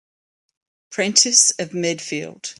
[0.89, 2.49] Prentiss of Medfield.